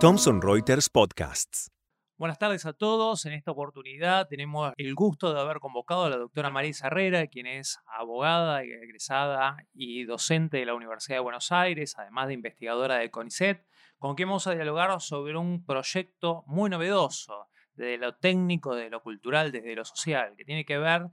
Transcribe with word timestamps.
Thomson 0.00 0.40
Reuters 0.40 0.88
Podcasts. 0.88 1.70
Buenas 2.16 2.38
tardes 2.38 2.66
a 2.66 2.72
todos. 2.72 3.26
En 3.26 3.32
esta 3.32 3.52
oportunidad 3.52 4.26
tenemos 4.26 4.72
el 4.76 4.94
gusto 4.94 5.32
de 5.32 5.40
haber 5.40 5.58
convocado 5.60 6.04
a 6.04 6.10
la 6.10 6.16
doctora 6.16 6.50
Marisa 6.50 6.88
Herrera, 6.88 7.26
quien 7.26 7.46
es 7.46 7.78
abogada, 7.86 8.62
egresada 8.62 9.56
y 9.72 10.04
docente 10.04 10.56
de 10.56 10.66
la 10.66 10.74
Universidad 10.74 11.18
de 11.18 11.22
Buenos 11.22 11.52
Aires, 11.52 11.94
además 11.98 12.28
de 12.28 12.34
investigadora 12.34 12.96
de 12.96 13.10
CONICET, 13.10 13.64
con 13.98 14.14
quien 14.14 14.28
vamos 14.28 14.46
a 14.46 14.54
dialogar 14.54 15.00
sobre 15.00 15.36
un 15.36 15.64
proyecto 15.64 16.42
muy 16.46 16.70
novedoso, 16.70 17.48
desde 17.74 17.98
lo 17.98 18.16
técnico, 18.16 18.74
desde 18.74 18.90
lo 18.90 19.02
cultural, 19.02 19.52
desde 19.52 19.74
lo 19.74 19.84
social, 19.84 20.34
que 20.36 20.44
tiene 20.44 20.64
que 20.64 20.78
ver 20.78 21.08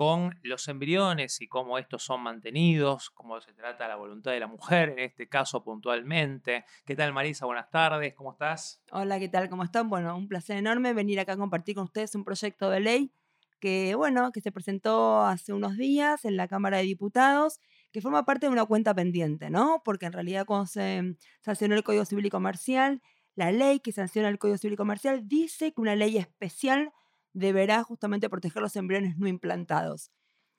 con 0.00 0.40
los 0.44 0.66
embriones 0.68 1.42
y 1.42 1.46
cómo 1.46 1.76
estos 1.76 2.02
son 2.02 2.22
mantenidos, 2.22 3.10
cómo 3.10 3.38
se 3.42 3.52
trata 3.52 3.86
la 3.86 3.96
voluntad 3.96 4.30
de 4.30 4.40
la 4.40 4.46
mujer, 4.46 4.94
en 4.96 5.00
este 5.00 5.28
caso 5.28 5.62
puntualmente. 5.62 6.64
¿Qué 6.86 6.96
tal 6.96 7.12
Marisa? 7.12 7.44
Buenas 7.44 7.68
tardes, 7.68 8.14
¿cómo 8.14 8.32
estás? 8.32 8.82
Hola, 8.92 9.18
¿qué 9.18 9.28
tal? 9.28 9.50
¿Cómo 9.50 9.62
están? 9.62 9.90
Bueno, 9.90 10.16
un 10.16 10.26
placer 10.26 10.56
enorme 10.56 10.94
venir 10.94 11.20
acá 11.20 11.34
a 11.34 11.36
compartir 11.36 11.74
con 11.74 11.84
ustedes 11.84 12.14
un 12.14 12.24
proyecto 12.24 12.70
de 12.70 12.80
ley 12.80 13.12
que, 13.60 13.94
bueno, 13.94 14.32
que 14.32 14.40
se 14.40 14.50
presentó 14.50 15.20
hace 15.20 15.52
unos 15.52 15.76
días 15.76 16.24
en 16.24 16.38
la 16.38 16.48
Cámara 16.48 16.78
de 16.78 16.84
Diputados, 16.84 17.60
que 17.92 18.00
forma 18.00 18.24
parte 18.24 18.46
de 18.46 18.52
una 18.52 18.64
cuenta 18.64 18.94
pendiente, 18.94 19.50
¿no? 19.50 19.82
Porque 19.84 20.06
en 20.06 20.14
realidad 20.14 20.46
cuando 20.46 20.64
se 20.64 21.14
sancionó 21.42 21.74
el 21.74 21.84
Código 21.84 22.06
Civil 22.06 22.24
y 22.24 22.30
Comercial, 22.30 23.02
la 23.34 23.52
ley 23.52 23.80
que 23.80 23.92
sanciona 23.92 24.30
el 24.30 24.38
Código 24.38 24.56
Civil 24.56 24.72
y 24.72 24.78
Comercial 24.78 25.28
dice 25.28 25.74
que 25.74 25.80
una 25.82 25.94
ley 25.94 26.16
especial 26.16 26.90
deberá 27.32 27.82
justamente 27.84 28.28
proteger 28.28 28.62
los 28.62 28.76
embriones 28.76 29.16
no 29.18 29.28
implantados. 29.28 30.10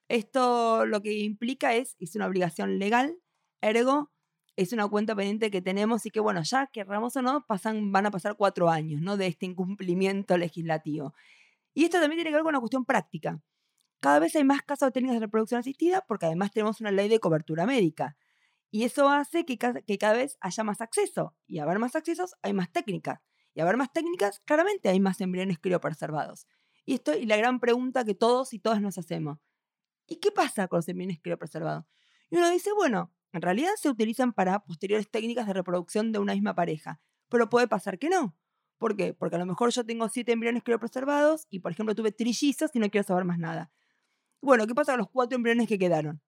Esto 0.09 0.85
lo 0.85 1.01
que 1.01 1.13
implica 1.19 1.73
es, 1.75 1.95
es 1.99 2.15
una 2.15 2.27
obligación 2.27 2.79
legal, 2.79 3.17
ergo, 3.61 4.11
es 4.57 4.73
una 4.73 4.87
cuenta 4.87 5.15
pendiente 5.15 5.51
que 5.51 5.61
tenemos 5.61 6.05
y 6.05 6.11
que, 6.11 6.19
bueno, 6.19 6.41
ya 6.43 6.67
querramos 6.67 7.15
o 7.15 7.21
no, 7.21 7.45
pasan, 7.47 7.91
van 7.91 8.05
a 8.05 8.11
pasar 8.11 8.35
cuatro 8.35 8.69
años 8.69 9.01
¿no? 9.01 9.17
de 9.17 9.27
este 9.27 9.45
incumplimiento 9.45 10.37
legislativo. 10.37 11.13
Y 11.73 11.85
esto 11.85 11.99
también 11.99 12.17
tiene 12.17 12.31
que 12.31 12.35
ver 12.35 12.43
con 12.43 12.49
una 12.51 12.59
cuestión 12.59 12.85
práctica. 12.85 13.39
Cada 14.01 14.19
vez 14.19 14.35
hay 14.35 14.43
más 14.43 14.61
casos 14.63 14.87
de 14.87 14.91
técnicas 14.91 15.15
de 15.15 15.25
reproducción 15.25 15.59
asistida 15.59 16.03
porque 16.07 16.25
además 16.25 16.51
tenemos 16.51 16.81
una 16.81 16.91
ley 16.91 17.07
de 17.07 17.19
cobertura 17.19 17.65
médica. 17.65 18.17
Y 18.71 18.83
eso 18.83 19.09
hace 19.09 19.45
que, 19.45 19.57
que 19.57 19.97
cada 19.97 20.13
vez 20.13 20.37
haya 20.41 20.63
más 20.63 20.81
acceso. 20.81 21.35
Y 21.47 21.59
haber 21.59 21.79
más 21.79 21.95
accesos, 21.95 22.35
hay 22.41 22.53
más 22.53 22.71
técnicas. 22.71 23.19
Y 23.53 23.61
haber 23.61 23.77
más 23.77 23.91
técnicas, 23.91 24.41
claramente 24.45 24.89
hay 24.89 24.99
más 24.99 25.21
embriones 25.21 25.59
criopreservados. 25.59 26.47
Y 26.85 26.95
esto 26.95 27.15
y 27.15 27.25
la 27.25 27.37
gran 27.37 27.59
pregunta 27.59 28.03
que 28.03 28.15
todos 28.15 28.53
y 28.53 28.59
todas 28.59 28.81
nos 28.81 28.97
hacemos. 28.97 29.39
¿Y 30.07 30.17
qué 30.17 30.31
pasa 30.31 30.67
con 30.67 30.77
los 30.77 30.87
embriones 30.87 31.19
criopreservados? 31.21 31.85
Y 32.29 32.37
uno 32.37 32.49
dice, 32.49 32.71
bueno, 32.73 33.13
en 33.33 33.41
realidad 33.41 33.71
se 33.77 33.89
utilizan 33.89 34.33
para 34.33 34.59
posteriores 34.63 35.09
técnicas 35.09 35.47
de 35.47 35.53
reproducción 35.53 36.11
de 36.11 36.19
una 36.19 36.33
misma 36.33 36.55
pareja, 36.55 36.99
pero 37.29 37.49
puede 37.49 37.67
pasar 37.67 37.97
que 37.97 38.09
no. 38.09 38.35
¿Por 38.77 38.97
qué? 38.97 39.13
Porque 39.13 39.35
a 39.35 39.39
lo 39.39 39.45
mejor 39.45 39.71
yo 39.71 39.85
tengo 39.85 40.09
siete 40.09 40.31
embriones 40.31 40.63
criopreservados 40.63 41.45
y, 41.49 41.59
por 41.59 41.71
ejemplo, 41.71 41.93
tuve 41.95 42.11
trillizos 42.11 42.71
y 42.73 42.79
no 42.79 42.89
quiero 42.89 43.05
saber 43.07 43.25
más 43.25 43.37
nada. 43.37 43.71
Bueno, 44.41 44.65
¿qué 44.65 44.73
pasa 44.73 44.93
con 44.93 44.99
los 44.99 45.09
cuatro 45.09 45.35
embriones 45.35 45.67
que 45.67 45.77
quedaron? 45.77 46.21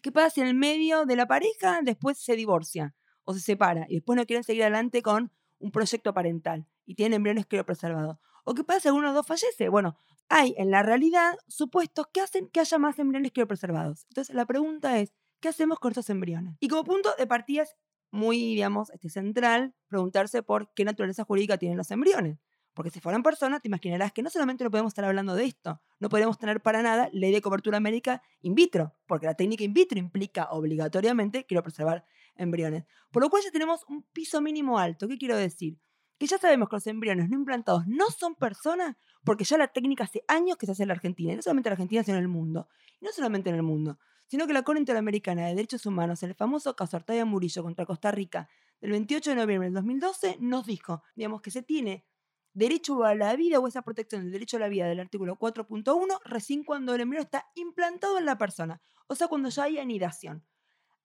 ¿Qué 0.00 0.12
pasa 0.12 0.30
si 0.30 0.40
en 0.40 0.46
el 0.46 0.54
medio 0.54 1.04
de 1.04 1.16
la 1.16 1.26
pareja 1.26 1.80
después 1.82 2.16
se 2.18 2.36
divorcia 2.36 2.94
o 3.24 3.34
se 3.34 3.40
separa 3.40 3.86
y 3.88 3.96
después 3.96 4.16
no 4.16 4.24
quieren 4.24 4.44
seguir 4.44 4.62
adelante 4.62 5.02
con 5.02 5.32
un 5.58 5.72
proyecto 5.72 6.14
parental 6.14 6.66
y 6.86 6.94
tienen 6.94 7.14
embriones 7.14 7.46
criopreservados? 7.46 8.18
¿O 8.48 8.54
qué 8.54 8.64
pasa 8.64 8.88
si 8.88 8.96
de 8.96 9.02
los 9.02 9.12
dos 9.12 9.26
fallece? 9.26 9.68
Bueno, 9.68 9.94
hay 10.30 10.54
en 10.56 10.70
la 10.70 10.82
realidad 10.82 11.36
supuestos 11.48 12.06
que 12.10 12.22
hacen 12.22 12.48
que 12.48 12.60
haya 12.60 12.78
más 12.78 12.98
embriones 12.98 13.30
criopreservados. 13.30 14.06
Entonces 14.08 14.34
la 14.34 14.46
pregunta 14.46 14.98
es, 15.00 15.12
¿qué 15.38 15.50
hacemos 15.50 15.78
con 15.78 15.90
estos 15.90 16.08
embriones? 16.08 16.56
Y 16.58 16.68
como 16.68 16.82
punto 16.82 17.10
de 17.18 17.26
partida 17.26 17.64
es 17.64 17.76
muy, 18.10 18.38
digamos, 18.38 18.88
este, 18.88 19.10
central 19.10 19.74
preguntarse 19.88 20.42
por 20.42 20.72
qué 20.72 20.86
naturaleza 20.86 21.24
jurídica 21.24 21.58
tienen 21.58 21.76
los 21.76 21.90
embriones. 21.90 22.38
Porque 22.72 22.88
si 22.90 23.00
fueran 23.00 23.22
personas, 23.22 23.60
te 23.60 23.68
imaginarás 23.68 24.12
que 24.12 24.22
no 24.22 24.30
solamente 24.30 24.64
no 24.64 24.70
podemos 24.70 24.92
estar 24.92 25.04
hablando 25.04 25.34
de 25.34 25.44
esto, 25.44 25.82
no 25.98 26.08
podemos 26.08 26.38
tener 26.38 26.62
para 26.62 26.80
nada 26.80 27.10
ley 27.12 27.32
de 27.32 27.42
cobertura 27.42 27.80
médica 27.80 28.22
in 28.40 28.54
vitro, 28.54 28.94
porque 29.06 29.26
la 29.26 29.34
técnica 29.34 29.62
in 29.62 29.74
vitro 29.74 29.98
implica 29.98 30.48
obligatoriamente 30.52 31.44
quiero 31.44 31.62
preservar 31.62 32.06
embriones. 32.34 32.86
Por 33.10 33.22
lo 33.22 33.28
cual 33.28 33.42
ya 33.42 33.50
tenemos 33.50 33.84
un 33.88 34.04
piso 34.04 34.40
mínimo 34.40 34.78
alto. 34.78 35.06
¿Qué 35.06 35.18
quiero 35.18 35.36
decir? 35.36 35.78
Que 36.18 36.26
ya 36.26 36.38
sabemos 36.38 36.68
que 36.68 36.76
los 36.76 36.86
embriones 36.86 37.30
no 37.30 37.36
implantados 37.36 37.86
no 37.86 38.10
son 38.10 38.34
personas, 38.34 38.96
porque 39.24 39.44
ya 39.44 39.56
la 39.56 39.68
técnica 39.68 40.04
hace 40.04 40.24
años 40.26 40.56
que 40.56 40.66
se 40.66 40.72
hace 40.72 40.82
en 40.82 40.88
la 40.88 40.94
Argentina, 40.94 41.32
y 41.32 41.36
no 41.36 41.42
solamente 41.42 41.68
en 41.68 41.70
la 41.70 41.74
Argentina, 41.74 42.02
sino 42.02 42.18
en 42.18 42.24
el 42.24 42.28
mundo. 42.28 42.68
Y 43.00 43.04
no 43.04 43.12
solamente 43.12 43.50
en 43.50 43.56
el 43.56 43.62
mundo, 43.62 43.98
sino 44.26 44.46
que 44.46 44.52
la 44.52 44.62
Corte 44.62 44.80
Interamericana 44.80 45.46
de 45.46 45.54
Derechos 45.54 45.86
Humanos, 45.86 46.22
en 46.22 46.30
el 46.30 46.34
famoso 46.34 46.76
caso 46.76 46.96
Artaya 46.96 47.24
Murillo 47.24 47.62
contra 47.62 47.86
Costa 47.86 48.10
Rica 48.10 48.48
del 48.80 48.90
28 48.92 49.30
de 49.30 49.36
noviembre 49.36 49.66
del 49.68 49.74
2012, 49.74 50.36
nos 50.40 50.66
dijo, 50.66 51.02
digamos, 51.14 51.40
que 51.40 51.50
se 51.50 51.62
tiene 51.62 52.04
derecho 52.52 53.04
a 53.04 53.14
la 53.14 53.34
vida 53.36 53.60
o 53.60 53.68
esa 53.68 53.82
protección 53.82 54.22
del 54.22 54.32
derecho 54.32 54.56
a 54.56 54.60
la 54.60 54.68
vida 54.68 54.86
del 54.86 55.00
artículo 55.00 55.36
4.1 55.36 56.20
recién 56.24 56.64
cuando 56.64 56.94
el 56.94 57.00
embrión 57.00 57.24
está 57.24 57.46
implantado 57.54 58.18
en 58.18 58.26
la 58.26 58.36
persona, 58.36 58.82
o 59.06 59.14
sea, 59.14 59.28
cuando 59.28 59.48
ya 59.48 59.64
hay 59.64 59.78
anidación. 59.78 60.44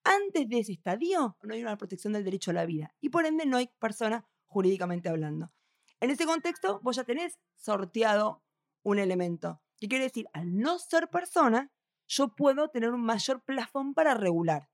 Antes 0.04 0.50
de 0.50 0.60
ese 0.60 0.74
estadio 0.74 1.38
no 1.44 1.54
hay 1.54 1.62
una 1.62 1.78
protección 1.78 2.14
del 2.14 2.26
derecho 2.26 2.52
a 2.52 2.56
la 2.56 2.66
vida 2.66 2.94
y 3.00 3.10
por 3.10 3.26
ende 3.26 3.46
no 3.46 3.58
hay 3.58 3.70
persona 3.80 4.26
jurídicamente 4.54 5.10
hablando. 5.10 5.52
En 6.00 6.12
ese 6.12 6.26
contexto, 6.26 6.80
vos 6.84 6.96
ya 6.96 7.04
tenés 7.04 7.40
sorteado 7.56 8.44
un 8.84 9.00
elemento. 9.00 9.62
¿Qué 9.78 9.88
quiere 9.88 10.06
decir? 10.06 10.28
Al 10.34 10.58
no 10.58 10.80
ser 10.80 11.10
persona, 11.10 11.72
yo 12.08 12.36
puedo 12.36 12.70
tener 12.70 12.92
un 12.92 13.04
mayor 13.04 13.44
plafón 13.44 13.94
para 13.94 14.14
regular. 14.14 14.70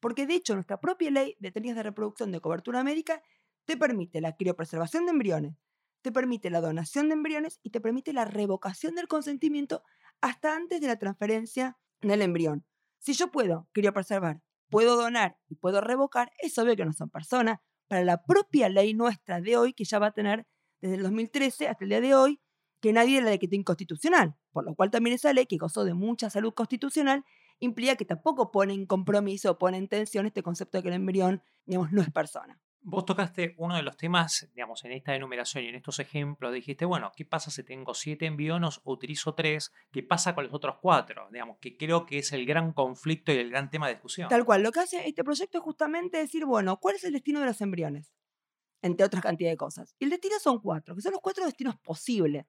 Porque 0.00 0.26
de 0.26 0.34
hecho, 0.34 0.54
nuestra 0.54 0.80
propia 0.80 1.10
ley 1.10 1.36
de 1.40 1.50
técnicas 1.50 1.76
de 1.76 1.82
reproducción 1.82 2.30
de 2.32 2.40
cobertura 2.40 2.84
médica 2.84 3.22
te 3.64 3.76
permite 3.76 4.20
la 4.20 4.36
criopreservación 4.36 5.04
de 5.06 5.12
embriones, 5.12 5.56
te 6.02 6.12
permite 6.12 6.50
la 6.50 6.60
donación 6.60 7.08
de 7.08 7.14
embriones 7.14 7.58
y 7.62 7.70
te 7.70 7.80
permite 7.80 8.12
la 8.12 8.24
revocación 8.24 8.94
del 8.94 9.08
consentimiento 9.08 9.82
hasta 10.20 10.54
antes 10.54 10.80
de 10.80 10.86
la 10.86 10.98
transferencia 10.98 11.76
del 12.00 12.22
embrión. 12.22 12.64
Si 12.98 13.12
yo 13.12 13.30
puedo 13.30 13.68
criopreservar, 13.72 14.40
puedo 14.70 14.96
donar 14.96 15.38
y 15.48 15.56
puedo 15.56 15.80
revocar, 15.80 16.30
es 16.38 16.58
obvio 16.58 16.76
que 16.76 16.84
no 16.84 16.92
son 16.92 17.10
personas, 17.10 17.60
para 17.88 18.04
la 18.04 18.22
propia 18.22 18.68
ley 18.68 18.94
nuestra 18.94 19.40
de 19.40 19.56
hoy, 19.56 19.72
que 19.72 19.84
ya 19.84 19.98
va 19.98 20.08
a 20.08 20.12
tener 20.12 20.46
desde 20.80 20.96
el 20.96 21.02
2013 21.02 21.68
hasta 21.68 21.84
el 21.84 21.90
día 21.90 22.00
de 22.00 22.14
hoy, 22.14 22.40
que 22.80 22.92
nadie 22.92 23.20
la 23.20 23.30
decretó 23.30 23.56
inconstitucional, 23.56 24.36
por 24.52 24.64
lo 24.64 24.74
cual 24.74 24.90
también 24.90 25.14
esa 25.14 25.32
ley, 25.32 25.46
que 25.46 25.56
gozó 25.56 25.84
de 25.84 25.94
mucha 25.94 26.30
salud 26.30 26.54
constitucional, 26.54 27.24
implica 27.58 27.96
que 27.96 28.04
tampoco 28.04 28.52
pone 28.52 28.74
en 28.74 28.86
compromiso 28.86 29.50
o 29.50 29.58
pone 29.58 29.78
en 29.78 29.88
tensión 29.88 30.26
este 30.26 30.42
concepto 30.42 30.78
de 30.78 30.82
que 30.82 30.88
el 30.88 30.94
embrión, 30.94 31.42
digamos, 31.66 31.90
no 31.90 32.02
es 32.02 32.10
persona. 32.10 32.60
Vos 32.80 33.04
tocaste 33.04 33.54
uno 33.58 33.76
de 33.76 33.82
los 33.82 33.96
temas, 33.96 34.48
digamos, 34.54 34.84
en 34.84 34.92
esta 34.92 35.14
enumeración 35.14 35.64
y 35.64 35.68
en 35.68 35.74
estos 35.74 35.98
ejemplos. 35.98 36.52
Dijiste, 36.52 36.84
bueno, 36.84 37.12
¿qué 37.14 37.24
pasa 37.24 37.50
si 37.50 37.64
tengo 37.64 37.92
siete 37.92 38.26
embriones 38.26 38.80
o 38.84 38.92
utilizo 38.92 39.34
tres? 39.34 39.72
¿Qué 39.90 40.02
pasa 40.02 40.34
con 40.34 40.44
los 40.44 40.54
otros 40.54 40.76
cuatro? 40.80 41.28
Digamos, 41.32 41.58
que 41.58 41.76
creo 41.76 42.06
que 42.06 42.18
es 42.18 42.32
el 42.32 42.46
gran 42.46 42.72
conflicto 42.72 43.32
y 43.32 43.36
el 43.36 43.50
gran 43.50 43.68
tema 43.68 43.88
de 43.88 43.94
discusión. 43.94 44.28
Tal 44.28 44.44
cual. 44.44 44.62
Lo 44.62 44.72
que 44.72 44.80
hace 44.80 45.06
este 45.08 45.24
proyecto 45.24 45.58
es 45.58 45.64
justamente 45.64 46.18
decir, 46.18 46.44
bueno, 46.44 46.78
¿cuál 46.78 46.96
es 46.96 47.04
el 47.04 47.12
destino 47.12 47.40
de 47.40 47.46
los 47.46 47.60
embriones? 47.60 48.14
Entre 48.80 49.04
otras 49.04 49.22
cantidad 49.22 49.50
de 49.50 49.56
cosas. 49.56 49.94
Y 49.98 50.04
el 50.04 50.10
destino 50.10 50.38
son 50.38 50.60
cuatro, 50.60 50.94
que 50.94 51.02
son 51.02 51.12
los 51.12 51.20
cuatro 51.20 51.44
destinos 51.44 51.76
posibles. 51.80 52.46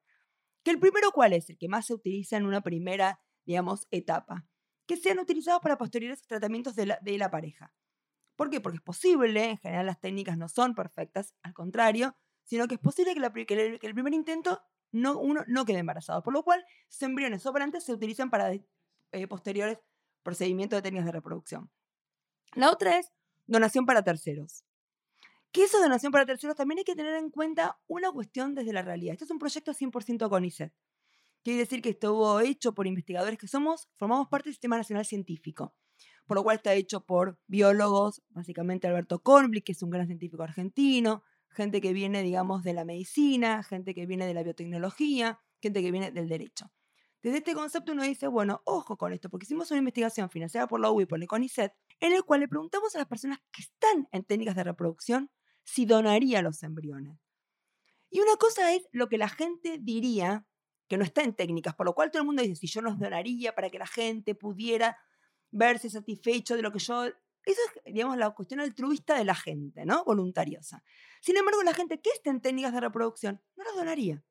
Que 0.62 0.70
el 0.70 0.78
primero, 0.78 1.10
¿cuál 1.10 1.32
es? 1.32 1.50
El 1.50 1.58
que 1.58 1.68
más 1.68 1.86
se 1.86 1.94
utiliza 1.94 2.36
en 2.36 2.46
una 2.46 2.60
primera, 2.60 3.20
digamos, 3.44 3.88
etapa. 3.90 4.46
Que 4.86 4.96
sean 4.96 5.18
utilizados 5.18 5.60
para 5.60 5.76
posteriores 5.76 6.22
tratamientos 6.22 6.76
de 6.76 6.86
la, 6.86 6.98
de 7.02 7.18
la 7.18 7.30
pareja. 7.30 7.74
¿Por 8.40 8.48
qué? 8.48 8.58
Porque 8.62 8.78
es 8.78 8.82
posible, 8.82 9.50
en 9.50 9.58
general 9.58 9.84
las 9.84 10.00
técnicas 10.00 10.38
no 10.38 10.48
son 10.48 10.74
perfectas, 10.74 11.34
al 11.42 11.52
contrario, 11.52 12.16
sino 12.44 12.66
que 12.68 12.76
es 12.76 12.80
posible 12.80 13.12
que, 13.12 13.78
el, 13.82 13.92
primer 13.92 14.14
intento 14.14 14.62
no, 14.92 15.18
uno 15.18 15.44
no 15.46 15.66
quede 15.66 15.80
embarazado, 15.80 16.22
por 16.22 16.32
lo 16.32 16.42
cual 16.42 16.64
los 16.86 17.02
embriones 17.02 17.42
sobrantes 17.42 17.84
se 17.84 17.92
utilizan 17.92 18.30
para 18.30 18.50
eh, 18.54 19.26
posteriores 19.28 19.76
procedimientos 20.22 20.78
de 20.78 20.82
técnicas 20.84 21.04
de 21.04 21.12
reproducción. 21.12 21.70
La 22.54 22.70
otra 22.70 22.98
es 22.98 23.12
donación 23.46 23.84
para 23.84 24.02
terceros. 24.02 24.64
¿Qué 25.52 25.64
es 25.64 25.72
donación 25.72 26.10
para 26.10 26.24
terceros? 26.24 26.56
También 26.56 26.78
hay 26.78 26.84
que 26.84 26.96
tener 26.96 27.16
en 27.16 27.28
cuenta 27.28 27.78
una 27.88 28.10
cuestión 28.10 28.54
desde 28.54 28.72
la 28.72 28.80
realidad. 28.80 29.12
Este 29.12 29.26
es 29.26 29.30
un 29.30 29.38
proyecto 29.38 29.74
100% 29.74 30.30
CONICET. 30.30 30.72
Quiere 31.44 31.58
decir 31.58 31.82
que 31.82 31.90
estuvo 31.90 32.40
hecho 32.40 32.72
por 32.72 32.86
investigadores 32.86 33.38
que 33.38 33.48
somos, 33.48 33.90
formamos 33.96 34.28
parte 34.28 34.48
del 34.48 34.54
Sistema 34.54 34.78
Nacional 34.78 35.04
Científico 35.04 35.74
por 36.30 36.36
lo 36.36 36.44
cual 36.44 36.58
está 36.58 36.74
hecho 36.74 37.00
por 37.00 37.40
biólogos, 37.48 38.22
básicamente 38.28 38.86
Alberto 38.86 39.18
Kornblick, 39.18 39.64
que 39.64 39.72
es 39.72 39.82
un 39.82 39.90
gran 39.90 40.06
científico 40.06 40.44
argentino, 40.44 41.24
gente 41.48 41.80
que 41.80 41.92
viene, 41.92 42.22
digamos, 42.22 42.62
de 42.62 42.72
la 42.72 42.84
medicina, 42.84 43.64
gente 43.64 43.94
que 43.94 44.06
viene 44.06 44.26
de 44.26 44.34
la 44.34 44.44
biotecnología, 44.44 45.40
gente 45.60 45.82
que 45.82 45.90
viene 45.90 46.12
del 46.12 46.28
derecho. 46.28 46.70
Desde 47.20 47.38
este 47.38 47.52
concepto 47.52 47.90
uno 47.90 48.04
dice, 48.04 48.28
bueno, 48.28 48.62
ojo 48.64 48.96
con 48.96 49.12
esto, 49.12 49.28
porque 49.28 49.42
hicimos 49.42 49.72
una 49.72 49.78
investigación 49.78 50.30
financiada 50.30 50.68
por 50.68 50.78
la 50.78 50.92
UI 50.92 51.02
y 51.02 51.06
por 51.06 51.20
el 51.20 51.26
en 51.98 52.12
el 52.12 52.22
cual 52.22 52.38
le 52.38 52.46
preguntamos 52.46 52.94
a 52.94 52.98
las 52.98 53.08
personas 53.08 53.40
que 53.50 53.62
están 53.62 54.06
en 54.12 54.22
técnicas 54.22 54.54
de 54.54 54.62
reproducción 54.62 55.32
si 55.64 55.84
donaría 55.84 56.42
los 56.42 56.62
embriones. 56.62 57.18
Y 58.08 58.20
una 58.20 58.36
cosa 58.36 58.72
es 58.72 58.86
lo 58.92 59.08
que 59.08 59.18
la 59.18 59.30
gente 59.30 59.78
diría 59.80 60.46
que 60.86 60.96
no 60.96 61.02
está 61.02 61.24
en 61.24 61.34
técnicas, 61.34 61.74
por 61.74 61.86
lo 61.86 61.94
cual 61.94 62.12
todo 62.12 62.22
el 62.22 62.26
mundo 62.26 62.42
dice, 62.42 62.54
si 62.54 62.68
yo 62.68 62.82
los 62.82 63.00
donaría 63.00 63.52
para 63.52 63.68
que 63.68 63.80
la 63.80 63.88
gente 63.88 64.36
pudiera 64.36 64.96
verse 65.50 65.90
satisfecho 65.90 66.56
de 66.56 66.62
lo 66.62 66.72
que 66.72 66.78
yo 66.78 67.04
Eso 67.04 67.14
es, 67.44 67.92
digamos, 67.92 68.16
la 68.16 68.30
cuestión 68.30 68.60
altruista 68.60 69.16
de 69.16 69.24
la 69.24 69.34
gente, 69.34 69.84
¿no? 69.84 70.04
Voluntariosa. 70.04 70.82
Sin 71.20 71.36
embargo, 71.36 71.62
la 71.62 71.74
gente 71.74 72.00
que 72.00 72.10
esté 72.10 72.30
en 72.30 72.40
técnicas 72.40 72.72
de 72.72 72.80
reproducción 72.80 73.42
no 73.56 73.64
los 73.64 73.76
donaría. 73.76 74.22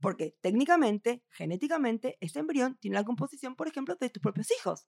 Porque 0.00 0.36
técnicamente, 0.40 1.24
genéticamente, 1.30 2.16
ese 2.20 2.38
embrión 2.38 2.76
tiene 2.76 2.96
la 2.96 3.04
composición, 3.04 3.56
por 3.56 3.68
ejemplo, 3.68 3.96
de 3.96 4.10
tus 4.10 4.22
propios 4.22 4.48
hijos. 4.52 4.86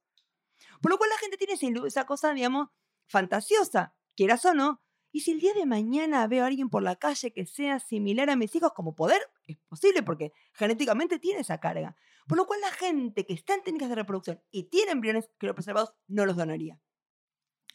Por 0.80 0.90
lo 0.90 0.98
cual 0.98 1.10
la 1.10 1.18
gente 1.18 1.36
tiene 1.36 1.54
esa 1.86 2.06
cosa, 2.06 2.32
digamos, 2.32 2.68
fantasiosa, 3.06 3.94
quieras 4.14 4.44
o 4.44 4.54
no. 4.54 4.82
Y 5.12 5.20
si 5.20 5.32
el 5.32 5.40
día 5.40 5.52
de 5.54 5.66
mañana 5.66 6.26
veo 6.28 6.44
a 6.44 6.46
alguien 6.46 6.70
por 6.70 6.82
la 6.82 6.94
calle 6.96 7.32
que 7.32 7.44
sea 7.44 7.80
similar 7.80 8.30
a 8.30 8.36
mis 8.36 8.54
hijos 8.54 8.72
como 8.72 8.94
poder, 8.94 9.20
es 9.48 9.56
posible 9.68 10.04
porque 10.04 10.32
genéticamente 10.52 11.18
tiene 11.18 11.40
esa 11.40 11.58
carga. 11.58 11.96
Por 12.26 12.38
lo 12.38 12.46
cual 12.46 12.60
la 12.60 12.70
gente 12.70 13.26
que 13.26 13.34
está 13.34 13.54
en 13.54 13.62
técnicas 13.62 13.88
de 13.88 13.94
reproducción 13.94 14.40
y 14.50 14.64
tiene 14.64 14.92
embriones 14.92 15.30
criopreservados 15.38 15.94
no 16.06 16.26
los 16.26 16.36
donaría. 16.36 16.78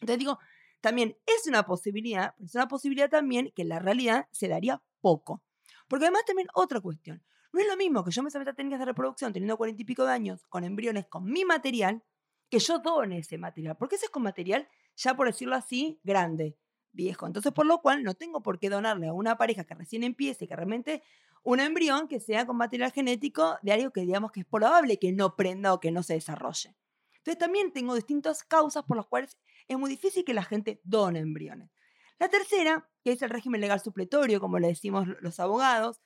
Entonces 0.00 0.18
digo, 0.18 0.38
también 0.80 1.16
es 1.26 1.46
una 1.46 1.64
posibilidad, 1.64 2.34
es 2.42 2.54
una 2.54 2.68
posibilidad 2.68 3.10
también 3.10 3.52
que 3.54 3.62
en 3.62 3.68
la 3.70 3.78
realidad 3.78 4.28
se 4.30 4.48
daría 4.48 4.82
poco. 5.00 5.42
Porque 5.88 6.06
además 6.06 6.24
también 6.26 6.48
otra 6.54 6.80
cuestión. 6.80 7.22
No 7.52 7.60
es 7.60 7.66
lo 7.68 7.76
mismo 7.76 8.04
que 8.04 8.10
yo 8.10 8.22
me 8.22 8.30
someta 8.30 8.50
a 8.50 8.54
técnicas 8.54 8.80
de 8.80 8.86
reproducción 8.86 9.32
teniendo 9.32 9.56
cuarenta 9.56 9.82
y 9.82 9.84
pico 9.84 10.04
de 10.04 10.12
años 10.12 10.46
con 10.48 10.64
embriones 10.64 11.06
con 11.06 11.24
mi 11.24 11.44
material 11.44 12.02
que 12.50 12.58
yo 12.58 12.78
done 12.78 13.18
ese 13.18 13.38
material. 13.38 13.76
Porque 13.76 13.96
ese 13.96 14.06
es 14.06 14.10
con 14.10 14.22
material, 14.22 14.68
ya 14.96 15.14
por 15.14 15.26
decirlo 15.26 15.56
así, 15.56 15.98
grande, 16.04 16.56
viejo. 16.92 17.26
Entonces, 17.26 17.52
por 17.52 17.66
lo 17.66 17.80
cual, 17.80 18.02
no 18.02 18.14
tengo 18.14 18.42
por 18.42 18.58
qué 18.58 18.68
donarle 18.68 19.08
a 19.08 19.12
una 19.12 19.36
pareja 19.36 19.64
que 19.64 19.74
recién 19.74 20.04
empiece, 20.04 20.46
que 20.46 20.56
realmente 20.56 21.02
un 21.46 21.60
embrión 21.60 22.08
que 22.08 22.18
sea 22.18 22.44
con 22.44 22.56
material 22.56 22.90
genético 22.90 23.56
de 23.62 23.72
algo 23.72 23.92
que 23.92 24.00
digamos 24.00 24.32
que 24.32 24.40
es 24.40 24.46
probable 24.46 24.98
que 24.98 25.12
no 25.12 25.36
prenda 25.36 25.72
o 25.72 25.78
que 25.78 25.92
no 25.92 26.02
se 26.02 26.14
desarrolle. 26.14 26.74
Entonces, 27.18 27.38
también 27.38 27.72
tengo 27.72 27.94
distintas 27.94 28.42
causas 28.42 28.82
por 28.82 28.96
las 28.96 29.06
cuales 29.06 29.38
es 29.68 29.78
muy 29.78 29.88
difícil 29.88 30.24
que 30.24 30.34
la 30.34 30.42
gente 30.42 30.80
done 30.82 31.20
embriones. 31.20 31.70
La 32.18 32.28
tercera, 32.28 32.90
que 33.04 33.12
es 33.12 33.22
el 33.22 33.30
régimen 33.30 33.60
legal 33.60 33.78
supletorio, 33.78 34.40
como 34.40 34.58
le 34.58 34.66
decimos 34.66 35.06
los 35.20 35.38
abogados, 35.38 36.02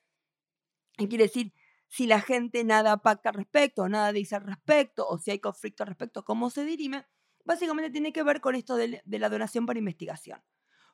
y 0.98 1.08
quiere 1.08 1.25
decir 1.25 1.54
si 1.88 2.06
la 2.06 2.20
gente 2.20 2.62
nada 2.62 2.98
pacta 2.98 3.31
al 3.31 3.37
respecto, 3.37 3.88
nada 3.88 4.12
dice 4.12 4.37
al 4.37 4.44
respecto, 4.44 5.08
o 5.08 5.16
si 5.16 5.31
hay 5.31 5.38
conflicto 5.38 5.84
al 5.84 5.88
respecto, 5.88 6.22
cómo 6.22 6.50
se 6.50 6.66
dirime, 6.66 7.06
básicamente 7.46 7.90
tiene 7.90 8.12
que 8.12 8.22
ver 8.22 8.42
con 8.42 8.56
esto 8.56 8.76
de, 8.76 9.02
la 9.06 9.28
donación 9.31 9.64
para 9.64 9.78
investigación. 9.78 10.44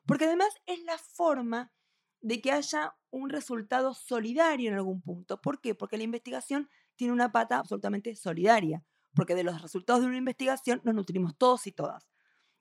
Porque 0.05 0.23
además 0.23 0.49
es 0.65 0.81
la 0.83 0.97
forma 0.97 1.73
de 2.21 2.41
que 2.41 2.51
haya 2.51 2.95
un 3.09 3.29
resultado 3.29 3.93
solidario 3.93 4.69
en 4.69 4.75
algún 4.75 5.01
punto. 5.01 5.41
¿Por 5.41 5.61
qué? 5.61 5.75
Porque 5.75 5.97
la 5.97 6.03
investigación 6.03 6.69
tiene 6.95 7.13
una 7.13 7.31
pata 7.31 7.59
absolutamente 7.59 8.15
solidaria, 8.15 8.83
porque 9.13 9.35
de 9.35 9.43
los 9.43 9.61
resultados 9.61 10.01
de 10.01 10.07
una 10.07 10.17
investigación 10.17 10.81
nos 10.83 10.95
nutrimos 10.95 11.37
todos 11.37 11.67
y 11.67 11.71
todas. 11.71 12.09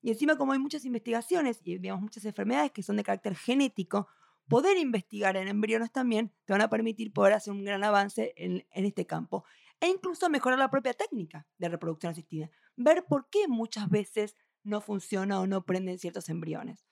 Y 0.02 0.10
encima, 0.10 0.36
como 0.36 0.52
hay 0.52 0.58
muchas 0.58 0.84
investigaciones 0.84 1.60
y 1.64 1.78
digamos 1.78 2.02
muchas 2.02 2.24
enfermedades 2.24 2.70
que 2.70 2.82
son 2.82 2.96
de 2.96 3.02
carácter 3.02 3.34
genético, 3.34 4.08
poder 4.48 4.76
investigar 4.76 5.36
en 5.36 5.48
embriones 5.48 5.90
también 5.90 6.32
te 6.44 6.52
van 6.52 6.62
a 6.62 6.70
permitir 6.70 7.12
poder 7.12 7.32
hacer 7.32 7.52
un 7.52 7.64
gran 7.64 7.82
avance 7.82 8.32
en, 8.36 8.64
este 8.70 9.06
campo. 9.06 9.44
E 9.80 9.88
incluso 9.88 10.30
mejorar 10.30 10.58
la 10.58 10.70
propia 10.70 10.94
técnica 10.94 11.46
de 11.58 11.68
reproducción 11.68 12.12
asistida. 12.12 12.50
Ver 12.76 13.04
por 13.04 13.28
qué 13.28 13.48
muchas 13.48 13.88
veces 13.90 14.36
no 14.62 14.80
funciona 14.80 15.40
o 15.40 15.46
no 15.46 15.64
prenden 15.64 15.98
ciertos 15.98 16.28
embriones. 16.28 16.86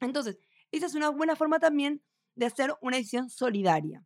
Entonces, 0.00 0.38
esa 0.76 0.86
es 0.86 0.94
una 0.94 1.10
buena 1.10 1.36
forma 1.36 1.58
también 1.58 2.02
de 2.34 2.46
hacer 2.46 2.74
una 2.80 2.96
edición 2.96 3.30
solidaria. 3.30 4.04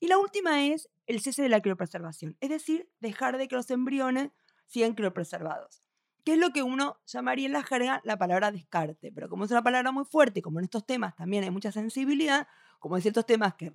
Y 0.00 0.08
la 0.08 0.18
última 0.18 0.66
es 0.66 0.88
el 1.06 1.20
cese 1.20 1.42
de 1.42 1.48
la 1.48 1.60
criopreservación, 1.60 2.36
es 2.40 2.50
decir, 2.50 2.90
dejar 3.00 3.38
de 3.38 3.48
que 3.48 3.56
los 3.56 3.70
embriones 3.70 4.30
sigan 4.66 4.94
criopreservados 4.94 5.82
que 6.24 6.34
es 6.34 6.38
lo 6.38 6.50
que 6.50 6.62
uno 6.62 7.00
llamaría 7.06 7.46
en 7.46 7.52
la 7.52 7.62
jerga 7.62 8.00
la 8.04 8.16
palabra 8.16 8.52
descarte. 8.52 9.12
Pero 9.12 9.28
como 9.28 9.44
es 9.44 9.50
una 9.50 9.62
palabra 9.62 9.92
muy 9.92 10.04
fuerte, 10.04 10.42
como 10.42 10.58
en 10.58 10.64
estos 10.64 10.86
temas 10.86 11.16
también 11.16 11.44
hay 11.44 11.50
mucha 11.50 11.72
sensibilidad, 11.72 12.46
como 12.78 12.96
en 12.96 13.02
ciertos 13.02 13.26
temas 13.26 13.54
que, 13.54 13.72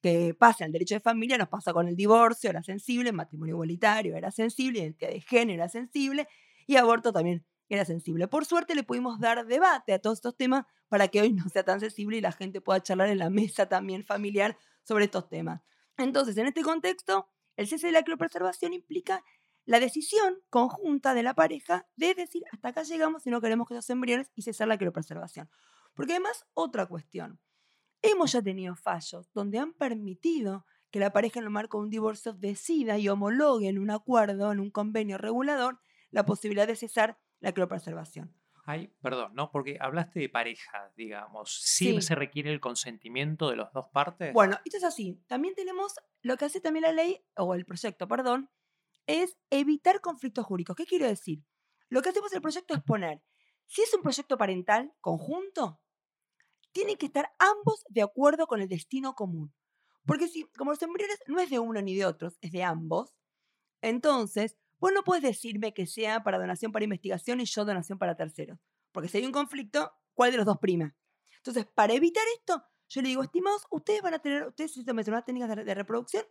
que 0.00 0.34
pasan 0.34 0.66
el 0.66 0.72
derecho 0.72 0.94
de 0.94 1.00
familia, 1.00 1.38
nos 1.38 1.48
pasa 1.48 1.72
con 1.72 1.88
el 1.88 1.96
divorcio, 1.96 2.50
era 2.50 2.62
sensible, 2.62 3.12
matrimonio 3.12 3.54
igualitario 3.54 4.16
era 4.16 4.30
sensible, 4.30 4.80
identidad 4.80 5.10
de 5.10 5.20
género 5.20 5.62
era 5.62 5.68
sensible, 5.68 6.28
y 6.66 6.76
aborto 6.76 7.12
también 7.12 7.44
era 7.68 7.84
sensible. 7.84 8.28
Por 8.28 8.44
suerte 8.44 8.74
le 8.74 8.82
pudimos 8.82 9.20
dar 9.20 9.46
debate 9.46 9.92
a 9.92 9.98
todos 9.98 10.18
estos 10.18 10.36
temas 10.36 10.66
para 10.94 11.08
que 11.08 11.20
hoy 11.20 11.32
no 11.32 11.48
sea 11.48 11.64
tan 11.64 11.80
sensible 11.80 12.18
y 12.18 12.20
la 12.20 12.30
gente 12.30 12.60
pueda 12.60 12.80
charlar 12.80 13.08
en 13.08 13.18
la 13.18 13.28
mesa 13.28 13.68
también 13.68 14.04
familiar 14.04 14.56
sobre 14.84 15.06
estos 15.06 15.28
temas. 15.28 15.60
Entonces, 15.96 16.36
en 16.36 16.46
este 16.46 16.62
contexto, 16.62 17.26
el 17.56 17.66
cese 17.66 17.88
de 17.88 17.92
la 17.92 18.04
criopreservación 18.04 18.72
implica 18.72 19.24
la 19.64 19.80
decisión 19.80 20.38
conjunta 20.50 21.12
de 21.12 21.24
la 21.24 21.34
pareja 21.34 21.88
de 21.96 22.14
decir 22.14 22.44
hasta 22.52 22.68
acá 22.68 22.84
llegamos 22.84 23.26
y 23.26 23.30
no 23.30 23.40
queremos 23.40 23.66
que 23.66 23.74
esos 23.74 23.90
embriones 23.90 24.30
y 24.36 24.42
cesar 24.42 24.68
la 24.68 24.78
criopreservación. 24.78 25.50
Porque 25.94 26.12
además, 26.12 26.46
otra 26.54 26.86
cuestión. 26.86 27.40
Hemos 28.00 28.30
ya 28.30 28.40
tenido 28.40 28.76
fallos 28.76 29.32
donde 29.34 29.58
han 29.58 29.72
permitido 29.72 30.64
que 30.92 31.00
la 31.00 31.12
pareja 31.12 31.40
en 31.40 31.46
el 31.46 31.50
marco 31.50 31.78
de 31.78 31.86
un 31.86 31.90
divorcio 31.90 32.34
decida 32.34 32.98
y 32.98 33.08
homologue 33.08 33.66
en 33.66 33.80
un 33.80 33.90
acuerdo, 33.90 34.52
en 34.52 34.60
un 34.60 34.70
convenio 34.70 35.18
regulador, 35.18 35.80
la 36.12 36.24
posibilidad 36.24 36.68
de 36.68 36.76
cesar 36.76 37.18
la 37.40 37.50
criopreservación. 37.50 38.32
Ay, 38.66 38.94
perdón, 39.02 39.34
¿no? 39.34 39.50
Porque 39.50 39.76
hablaste 39.78 40.20
de 40.20 40.28
pareja, 40.30 40.90
digamos. 40.96 41.60
¿Sí, 41.62 42.00
se 42.00 42.14
requiere 42.14 42.50
el 42.50 42.60
consentimiento 42.60 43.50
de 43.50 43.56
las 43.56 43.72
dos 43.72 43.88
partes? 43.88 44.32
Bueno, 44.32 44.58
esto 44.64 44.78
es 44.78 44.84
así. 44.84 45.22
También 45.26 45.54
tenemos 45.54 45.94
lo 46.22 46.36
que 46.38 46.46
hace 46.46 46.60
también 46.60 46.84
la 46.84 46.92
ley, 46.92 47.22
o 47.36 47.54
el 47.54 47.66
proyecto, 47.66 48.08
perdón, 48.08 48.50
es 49.06 49.36
evitar 49.50 50.00
conflictos 50.00 50.46
jurídicos. 50.46 50.76
¿Qué 50.76 50.86
quiero 50.86 51.06
decir? 51.06 51.44
Lo 51.90 52.00
que 52.00 52.08
hacemos 52.08 52.32
en 52.32 52.36
el 52.36 52.42
proyecto 52.42 52.74
es 52.74 52.82
poner, 52.82 53.22
si 53.66 53.82
es 53.82 53.92
un 53.92 54.02
proyecto 54.02 54.38
parental 54.38 54.94
conjunto, 55.00 55.80
tienen 56.72 56.96
que 56.96 57.06
estar 57.06 57.34
ambos 57.38 57.84
de 57.88 58.02
acuerdo 58.02 58.46
con 58.46 58.62
el 58.62 58.68
destino 58.68 59.14
común. 59.14 59.54
Porque 60.06 60.28
si, 60.28 60.44
como 60.56 60.70
los 60.70 60.82
embriones 60.82 61.18
no 61.26 61.38
es 61.40 61.50
de 61.50 61.58
uno 61.58 61.80
ni 61.82 61.94
de 61.94 62.06
otros, 62.06 62.38
es 62.40 62.50
de 62.50 62.62
ambos, 62.62 63.14
entonces 63.82 64.56
vos 64.78 64.92
no 64.92 65.02
puedes 65.02 65.22
decirme 65.22 65.74
que 65.74 65.86
sea 65.86 66.22
para 66.22 66.38
donación 66.38 66.72
para 66.72 66.84
investigación 66.84 67.40
y 67.40 67.44
yo 67.44 67.64
donación 67.64 67.98
para 67.98 68.16
terceros. 68.16 68.58
Porque 68.92 69.08
si 69.08 69.18
hay 69.18 69.26
un 69.26 69.32
conflicto, 69.32 69.92
¿cuál 70.14 70.30
de 70.30 70.38
los 70.38 70.46
dos 70.46 70.58
prima? 70.58 70.94
Entonces, 71.38 71.66
para 71.66 71.92
evitar 71.94 72.24
esto, 72.38 72.64
yo 72.88 73.02
le 73.02 73.08
digo, 73.08 73.22
estimados, 73.22 73.66
ustedes 73.70 74.02
van 74.02 74.14
a 74.14 74.18
tener, 74.18 74.46
ustedes 74.46 74.72
se 74.72 74.92
mencionan 74.92 75.24
técnicas 75.24 75.56
de, 75.56 75.64
de 75.64 75.74
reproducción, 75.74 76.24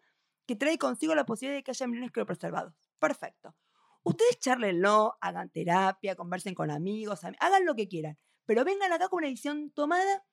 que 0.46 0.56
trae 0.56 0.78
consigo 0.78 1.16
la 1.16 1.26
posibilidad 1.26 1.58
de 1.58 1.64
que 1.64 1.72
haya 1.72 1.84
embriones 1.84 2.12
criopreservados. 2.12 2.74
Perfecto. 3.00 3.56
Ustedes 4.04 4.40
charlenlo, 4.40 5.18
hagan 5.22 5.50
terapia, 5.50 6.16
conversen 6.16 6.54
con 6.54 6.72
amigos, 6.72 7.24
hagan 7.24 7.66
lo 7.66 7.74
que 7.74 7.88
quieran, 7.88 8.18
pero 8.46 8.66
vengan 8.66 8.92
acá 8.92 9.08
con 9.08 9.20
una 9.20 9.28
edición 9.28 9.72
tomada. 9.72 10.26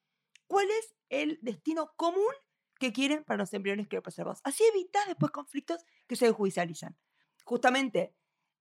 ¿Cuál 0.49 0.67
es 0.71 0.97
el 1.09 1.38
destino 1.43 1.93
común 1.97 2.33
que 2.81 2.93
quieren 2.93 3.23
para 3.23 3.38
los 3.38 3.52
embriones 3.55 3.87
criopreservados? 3.87 4.40
Así 4.43 4.64
evitas 4.64 5.07
después 5.07 5.31
conflictos 5.31 5.85
que 6.09 6.17
se 6.17 6.33
judicializan. 6.33 6.99
Justamente 7.50 8.14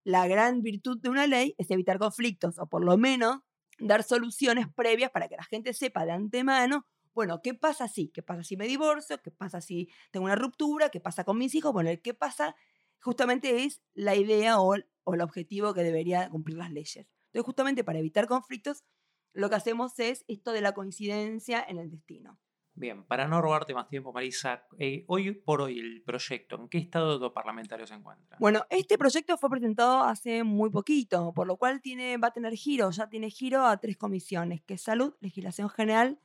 la 0.03 0.27
gran 0.27 0.63
virtud 0.63 0.97
de 0.99 1.09
una 1.09 1.27
ley 1.27 1.53
es 1.59 1.69
evitar 1.69 1.99
conflictos 1.99 2.57
o 2.57 2.67
por 2.67 2.83
lo 2.83 2.97
menos 2.97 3.41
dar 3.77 4.01
soluciones 4.01 4.65
previas 4.73 5.11
para 5.11 5.27
que 5.27 5.35
la 5.35 5.43
gente 5.43 5.75
sepa 5.75 6.05
de 6.05 6.11
antemano 6.11 6.87
bueno, 7.13 7.41
¿qué 7.43 7.53
pasa 7.53 7.87
si? 7.87 8.07
¿Qué 8.09 8.23
pasa 8.23 8.43
si 8.43 8.57
me 8.57 8.65
divorcio? 8.65 9.21
¿Qué 9.21 9.29
pasa 9.29 9.61
si 9.61 9.89
tengo 10.09 10.25
una 10.25 10.35
ruptura? 10.35 10.89
¿Qué 10.89 10.99
pasa 10.99 11.23
con 11.23 11.37
mis 11.37 11.53
hijos? 11.53 11.71
Bueno, 11.71 11.89
el 11.89 12.01
qué 12.01 12.15
pasa 12.15 12.55
justamente 12.99 13.63
es 13.63 13.81
la 13.93 14.15
idea 14.15 14.59
o, 14.59 14.73
el 14.75 15.21
objetivo 15.21 15.73
que 15.73 15.83
debería 15.83 16.29
cumplir 16.29 16.57
las 16.57 16.71
leyes. 16.71 17.07
Entonces, 17.27 17.45
justamente 17.45 17.83
para 17.83 17.99
evitar 17.99 18.25
conflictos, 18.25 18.85
lo 19.33 19.49
que 19.49 19.55
hacemos 19.55 19.99
es 19.99 20.25
esto 20.27 20.51
de 20.51 20.61
la 20.61 20.73
coincidencia 20.73 21.63
en 21.67 21.77
el 21.77 21.91
destino. 21.91 22.39
Bien, 22.79 23.03
para 23.03 23.27
no 23.27 23.41
robarte 23.41 23.73
más 23.73 23.89
tiempo, 23.89 24.13
Marisa, 24.13 24.65
eh, 24.77 25.03
hoy 25.07 25.33
por 25.33 25.61
hoy 25.61 25.79
el 25.79 26.01
proyecto, 26.01 26.55
¿en 26.55 26.69
qué 26.69 26.77
estado 26.77 27.33
parlamentario 27.33 27.85
se 27.85 27.93
encuentra? 27.93 28.37
Bueno, 28.39 28.65
este 28.69 28.97
proyecto 28.97 29.37
fue 29.37 29.49
presentado 29.49 29.99
hace 29.99 30.45
muy 30.45 30.69
poquito, 30.69 31.33
por 31.33 31.45
lo 31.45 31.57
cual 31.57 31.81
tiene, 31.81 32.15
va 32.15 32.29
a 32.29 32.31
tener 32.31 32.53
giro, 32.53 32.89
ya 32.91 33.09
tiene 33.09 33.29
giro 33.31 33.65
a 33.65 33.75
tres 33.75 33.97
comisiones, 33.97 34.61
que 34.61 34.75
es 34.75 34.81
salud, 34.81 35.13
legislación 35.19 35.67
general 35.67 36.21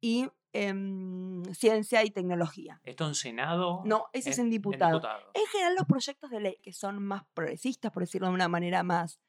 y 0.00 0.28
em, 0.52 1.44
ciencia 1.54 2.04
y 2.04 2.10
tecnología. 2.10 2.80
¿Esto 2.82 3.06
en 3.06 3.14
Senado? 3.14 3.82
No, 3.84 4.06
ese 4.12 4.30
es 4.30 4.40
en 4.40 4.50
diputado. 4.50 5.00
en 5.34 5.46
general 5.52 5.76
los 5.76 5.86
proyectos 5.86 6.30
de 6.30 6.40
ley 6.40 6.58
que 6.64 6.72
son 6.72 7.00
más 7.00 7.22
progresistas, 7.32 7.92
por 7.92 8.02
decirlo 8.02 8.26
de 8.26 8.34
una 8.34 8.48
manera 8.48 8.82
más, 8.82 9.20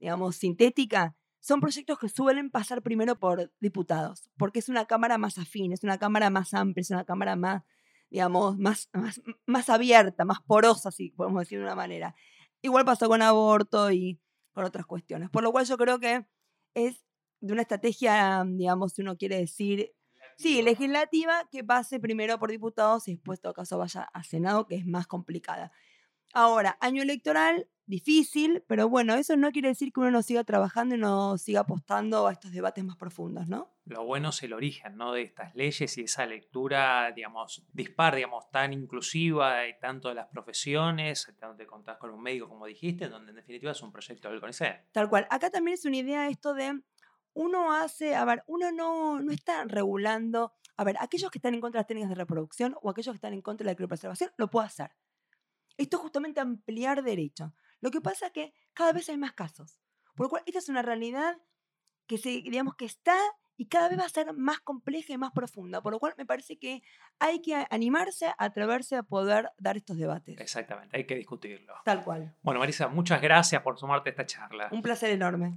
digamos, 0.00 0.34
sintética, 0.34 1.14
son 1.46 1.60
proyectos 1.60 1.98
que 2.00 2.08
suelen 2.08 2.50
pasar 2.50 2.82
primero 2.82 3.20
por 3.20 3.52
diputados, 3.60 4.28
porque 4.36 4.58
es 4.58 4.68
una 4.68 4.86
cámara 4.86 5.16
más 5.16 5.38
afín, 5.38 5.72
es 5.72 5.84
una 5.84 5.96
cámara 5.96 6.28
más 6.28 6.52
amplia, 6.54 6.80
es 6.80 6.90
una 6.90 7.04
cámara 7.04 7.36
más, 7.36 7.62
digamos, 8.10 8.58
más, 8.58 8.88
más, 8.92 9.20
más 9.46 9.70
abierta, 9.70 10.24
más 10.24 10.40
porosa, 10.42 10.90
si 10.90 11.10
podemos 11.10 11.42
decir 11.42 11.58
de 11.58 11.64
una 11.64 11.76
manera. 11.76 12.16
Igual 12.62 12.84
pasó 12.84 13.06
con 13.06 13.22
aborto 13.22 13.92
y 13.92 14.20
con 14.52 14.64
otras 14.64 14.86
cuestiones. 14.86 15.30
Por 15.30 15.44
lo 15.44 15.52
cual 15.52 15.66
yo 15.66 15.78
creo 15.78 16.00
que 16.00 16.26
es 16.74 17.04
de 17.40 17.52
una 17.52 17.62
estrategia, 17.62 18.44
digamos, 18.44 18.94
si 18.94 19.02
uno 19.02 19.16
quiere 19.16 19.38
decir, 19.38 19.92
Sí, 20.36 20.60
legislativa 20.60 21.48
que 21.50 21.64
pase 21.64 21.98
primero 21.98 22.38
por 22.38 22.50
diputados 22.50 23.08
y 23.08 23.12
después, 23.12 23.38
en 23.38 23.44
todo 23.44 23.54
caso, 23.54 23.78
vaya 23.78 24.02
a 24.02 24.22
Senado, 24.22 24.66
que 24.66 24.74
es 24.74 24.84
más 24.84 25.06
complicada. 25.06 25.72
Ahora, 26.34 26.76
año 26.82 27.00
electoral, 27.00 27.70
difícil, 27.86 28.62
pero 28.66 28.88
bueno, 28.88 29.14
eso 29.14 29.36
no 29.36 29.52
quiere 29.52 29.68
decir 29.68 29.92
que 29.92 30.00
uno 30.00 30.10
no 30.10 30.22
siga 30.22 30.44
trabajando 30.44 30.94
y 30.94 30.98
no 30.98 31.38
siga 31.38 31.60
apostando 31.60 32.26
a 32.26 32.32
estos 32.32 32.52
debates 32.52 32.84
más 32.84 32.96
profundos, 32.96 33.48
¿no? 33.48 33.72
Lo 33.84 34.04
bueno 34.04 34.30
es 34.30 34.42
el 34.42 34.52
origen, 34.52 34.96
¿no? 34.96 35.12
De 35.12 35.22
estas 35.22 35.54
leyes 35.54 35.96
y 35.96 36.02
esa 36.02 36.26
lectura, 36.26 37.12
digamos, 37.12 37.64
dispar, 37.72 38.16
digamos, 38.16 38.50
tan 38.50 38.72
inclusiva 38.72 39.58
de 39.58 39.74
tanto 39.74 40.08
de 40.08 40.16
las 40.16 40.26
profesiones, 40.26 41.32
donde 41.40 41.66
contás 41.66 41.96
con 41.98 42.10
un 42.10 42.20
médico, 42.20 42.48
como 42.48 42.66
dijiste, 42.66 43.08
donde 43.08 43.30
en 43.30 43.36
definitiva 43.36 43.72
es 43.72 43.82
un 43.82 43.92
proyecto 43.92 44.28
del 44.30 44.40
CONICET. 44.40 44.92
Tal 44.92 45.08
cual. 45.08 45.26
Acá 45.30 45.50
también 45.50 45.74
es 45.74 45.84
una 45.84 45.98
idea 45.98 46.28
esto 46.28 46.54
de, 46.54 46.80
uno 47.34 47.72
hace, 47.72 48.16
a 48.16 48.24
ver, 48.24 48.42
uno 48.46 48.72
no, 48.72 49.20
no 49.20 49.30
está 49.30 49.64
regulando, 49.64 50.54
a 50.76 50.84
ver, 50.84 50.96
aquellos 50.98 51.30
que 51.30 51.38
están 51.38 51.54
en 51.54 51.60
contra 51.60 51.78
de 51.78 51.82
las 51.82 51.86
técnicas 51.86 52.08
de 52.08 52.16
reproducción 52.16 52.74
o 52.82 52.90
aquellos 52.90 53.12
que 53.12 53.18
están 53.18 53.34
en 53.34 53.42
contra 53.42 53.64
de 53.64 53.70
la 53.70 53.76
criopreservación, 53.76 54.30
lo 54.36 54.50
puede 54.50 54.66
hacer. 54.66 54.90
Esto 55.76 55.98
es 55.98 56.02
justamente 56.02 56.40
ampliar 56.40 57.02
derecho. 57.02 57.52
Lo 57.86 57.92
que 57.92 58.00
pasa 58.00 58.26
es 58.26 58.32
que 58.32 58.52
cada 58.74 58.92
vez 58.92 59.08
hay 59.10 59.16
más 59.16 59.32
casos. 59.32 59.78
Por 60.16 60.26
lo 60.26 60.30
cual, 60.30 60.42
esta 60.44 60.58
es 60.58 60.68
una 60.68 60.82
realidad 60.82 61.36
que, 62.08 62.18
se, 62.18 62.30
digamos, 62.30 62.74
que 62.74 62.84
está 62.84 63.16
y 63.56 63.66
cada 63.66 63.88
vez 63.88 64.00
va 64.00 64.04
a 64.06 64.08
ser 64.08 64.32
más 64.32 64.58
compleja 64.58 65.12
y 65.12 65.18
más 65.18 65.30
profunda. 65.30 65.80
Por 65.80 65.92
lo 65.92 66.00
cual, 66.00 66.12
me 66.18 66.26
parece 66.26 66.58
que 66.58 66.82
hay 67.20 67.40
que 67.40 67.64
animarse 67.70 68.26
a 68.26 68.34
atreverse 68.38 68.96
a 68.96 69.04
poder 69.04 69.52
dar 69.58 69.76
estos 69.76 69.98
debates. 69.98 70.36
Exactamente, 70.40 70.96
hay 70.96 71.06
que 71.06 71.14
discutirlo. 71.14 71.74
Tal 71.84 72.02
cual. 72.02 72.34
Bueno, 72.42 72.58
Marisa, 72.58 72.88
muchas 72.88 73.22
gracias 73.22 73.62
por 73.62 73.78
sumarte 73.78 74.10
a 74.10 74.10
esta 74.10 74.26
charla. 74.26 74.68
Un 74.72 74.82
placer 74.82 75.10
enorme. 75.10 75.54